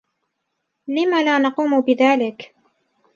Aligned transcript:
لم 0.87 1.15
لا 1.25 1.39
نقوم 1.39 1.81
بذلك؟ 1.81 2.55